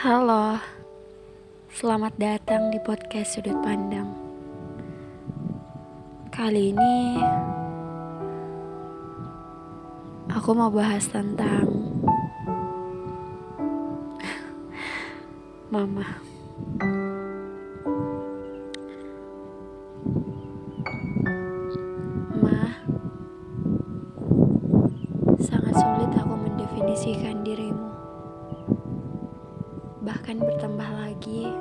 Halo, 0.00 0.56
selamat 1.68 2.16
datang 2.16 2.72
di 2.72 2.80
podcast 2.80 3.36
Sudut 3.36 3.60
Pandang. 3.60 4.16
Kali 6.32 6.72
ini 6.72 7.20
aku 10.32 10.56
mau 10.56 10.72
bahas 10.72 11.04
tentang 11.12 11.68
Mama. 15.76 16.35
Mendefinisikan 26.96 27.44
dirimu. 27.44 27.88
Bahkan 30.00 30.36
bertambah 30.40 30.90
lagi 30.96 31.52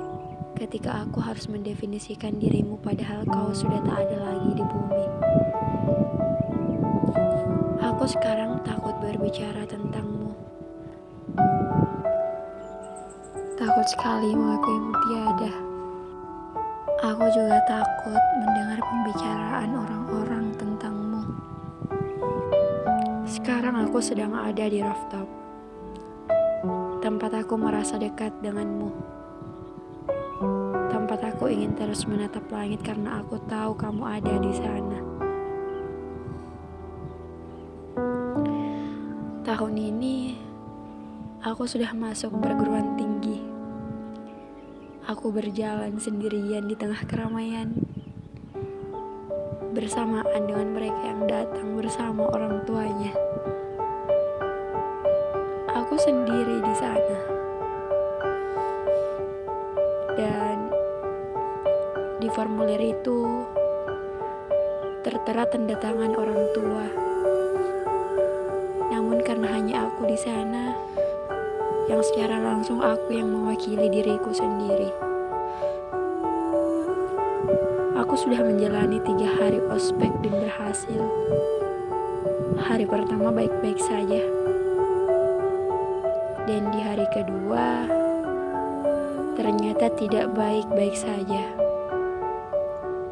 ketika 0.55 1.04
aku 1.04 1.20
harus 1.20 1.52
mendefinisikan 1.52 2.40
dirimu 2.40 2.80
padahal 2.80 3.27
kau 3.27 3.52
sudah 3.52 3.84
tak 3.84 4.08
ada 4.08 4.32
lagi 4.32 4.55
di 4.55 4.63
bumi. 4.63 5.05
Aku 7.84 8.08
sekarang 8.08 8.63
takut 8.63 8.96
berbicara 9.04 9.68
tentangmu. 9.68 10.32
Takut 13.60 13.88
sekali 13.91 14.32
mengakuimu 14.40 14.94
tiada. 15.04 15.52
Aku 17.12 17.26
juga 17.36 17.60
takut 17.68 18.24
mendengar 18.40 18.80
pembicaraan 18.80 19.70
orang-orang 19.84 20.46
tentangmu. 20.55 20.65
Sekarang 23.36 23.76
aku 23.76 24.00
sedang 24.00 24.32
ada 24.32 24.64
di 24.64 24.80
rooftop 24.80 25.28
tempat 27.04 27.38
aku 27.38 27.54
merasa 27.60 28.00
dekat 28.00 28.32
denganmu. 28.40 28.90
Tempat 30.90 31.36
aku 31.36 31.52
ingin 31.52 31.77
terus 31.77 32.08
menatap 32.08 32.48
langit 32.48 32.80
karena 32.82 33.20
aku 33.20 33.38
tahu 33.46 33.77
kamu 33.77 34.04
ada 34.08 34.34
di 34.40 34.52
sana. 34.55 35.00
Tahun 39.46 39.76
ini 39.76 40.40
aku 41.44 41.68
sudah 41.68 41.92
masuk 41.92 42.40
perguruan 42.40 42.96
tinggi. 42.98 43.44
Aku 45.12 45.30
berjalan 45.30 45.99
sendirian 46.02 46.66
di 46.66 46.74
tengah 46.74 47.04
keramaian. 47.05 47.70
Bersamaan 49.76 50.48
dengan 50.48 50.71
mereka 50.71 51.01
yang 51.04 51.27
datang 51.27 51.76
bersama 51.76 52.31
orang 52.31 52.63
tuanya 52.63 53.12
aku 55.95 56.01
sendiri 56.01 56.59
di 56.65 56.73
sana. 56.76 57.20
Dan 60.18 60.57
di 62.18 62.27
formulir 62.34 62.81
itu 62.81 63.46
tertera 65.06 65.46
tanda 65.46 65.78
tangan 65.79 66.18
orang 66.18 66.41
tua. 66.57 66.85
Namun 68.91 69.22
karena 69.22 69.47
hanya 69.56 69.88
aku 69.88 70.09
di 70.09 70.18
sana, 70.18 70.73
yang 71.85 72.01
secara 72.01 72.41
langsung 72.41 72.81
aku 72.81 73.16
yang 73.16 73.29
mewakili 73.29 73.85
diriku 73.88 74.34
sendiri. 74.34 75.15
Aku 78.06 78.14
sudah 78.22 78.38
menjalani 78.38 79.02
tiga 79.02 79.25
hari 79.34 79.58
ospek 79.74 80.14
dan 80.22 80.38
berhasil. 80.38 81.02
Hari 82.53 82.86
pertama 82.86 83.34
baik-baik 83.34 83.81
saja 83.81 84.22
dan 86.46 86.70
di 86.70 86.80
hari 86.86 87.09
kedua 87.09 87.90
ternyata 89.34 89.90
tidak 89.98 90.30
baik-baik 90.38 90.94
saja. 90.94 91.50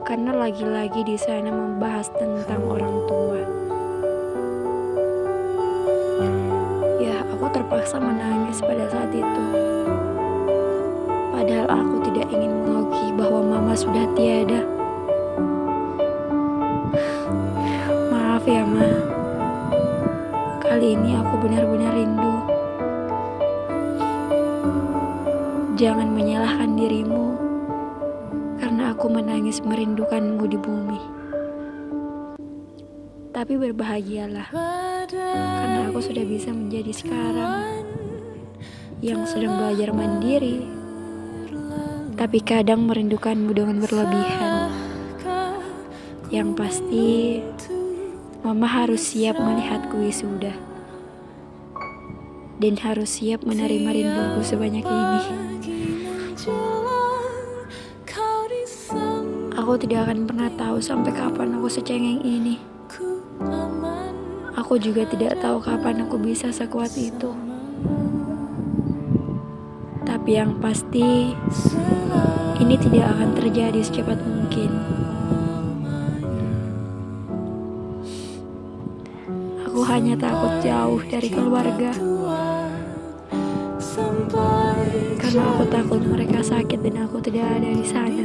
Karena 0.05 0.37
lagi-lagi 0.45 1.01
di 1.01 1.17
sana 1.17 1.49
membahas 1.49 2.13
tentang 2.13 2.61
orang 2.61 2.95
tua. 3.09 3.41
Ya, 7.01 7.17
aku 7.33 7.49
terpaksa 7.49 7.97
menangis 7.97 8.61
pada 8.61 8.85
saat 8.93 9.09
itu. 9.09 9.45
Padahal 11.33 11.65
aku 11.81 11.95
tidak 12.13 12.29
ingin 12.29 12.61
mengakui 12.61 13.09
bahwa 13.17 13.41
mama 13.41 13.73
sudah 13.73 14.05
tiada. 14.13 14.82
Maaf 18.43 18.59
ya, 18.59 18.67
Ma. 18.67 18.87
Kali 20.59 20.99
ini 20.99 21.15
aku 21.15 21.47
benar-benar 21.47 21.95
rindu. 21.95 22.35
Jangan 25.79 26.11
menyalahkan 26.11 26.75
dirimu 26.75 27.39
karena 28.59 28.91
aku 28.91 29.07
menangis 29.07 29.63
merindukanmu 29.63 30.43
di 30.43 30.59
bumi. 30.59 30.99
Tapi 33.31 33.55
berbahagialah 33.55 34.51
karena 35.07 35.87
aku 35.87 36.03
sudah 36.03 36.27
bisa 36.27 36.51
menjadi 36.51 36.91
sekarang 36.91 37.87
yang 38.99 39.23
sedang 39.23 39.55
belajar 39.55 39.95
mandiri. 39.95 40.67
Tapi 42.19 42.43
kadang 42.43 42.91
merindukanmu 42.91 43.55
dengan 43.55 43.79
berlebihan. 43.79 44.67
Yang 46.27 46.49
pasti, 46.59 47.39
Mama 48.43 48.67
harus 48.67 48.99
siap 48.99 49.39
melihatku 49.39 50.03
wisuda 50.03 50.51
dan 52.59 52.75
harus 52.75 53.23
siap 53.23 53.47
menerima 53.47 53.87
rinduku 53.87 54.43
sebanyak 54.43 54.83
ini. 54.83 55.19
Aku 59.55 59.79
tidak 59.79 60.11
akan 60.11 60.27
pernah 60.27 60.51
tahu 60.59 60.83
sampai 60.83 61.15
kapan 61.15 61.55
aku 61.55 61.71
secengeng 61.71 62.19
ini. 62.19 62.59
Aku 64.59 64.75
juga 64.75 65.07
tidak 65.07 65.39
tahu 65.39 65.63
kapan 65.63 66.03
aku 66.03 66.19
bisa 66.19 66.51
sekuat 66.51 66.91
itu. 66.99 67.31
Tapi 70.03 70.31
yang 70.35 70.59
pasti, 70.59 71.31
ini 72.59 72.75
tidak 72.75 73.07
akan 73.07 73.39
terjadi 73.39 73.79
secepat 73.79 74.19
mungkin. 74.19 74.71
Aku 79.73 79.81
hanya 79.89 80.13
takut 80.13 80.61
jauh 80.61 81.01
dari 81.01 81.33
keluarga. 81.33 81.89
Karena 85.17 85.41
aku 85.49 85.65
takut 85.65 85.97
mereka 85.97 86.45
sakit 86.45 86.77
dan 86.77 87.09
aku 87.09 87.17
tidak 87.17 87.41
ada 87.41 87.73
di 87.73 87.81
sana. 87.81 88.21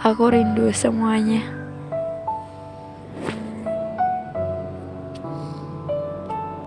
Aku 0.00 0.32
rindu 0.32 0.72
semuanya. 0.72 1.44